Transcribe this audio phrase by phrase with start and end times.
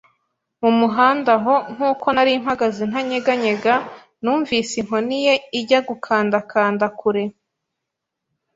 [0.61, 3.73] mumuhanda, aho, nkuko nari mpagaze ntanyeganyega,
[4.21, 7.23] numvise inkoni ye ijya gukanda-kanda kure.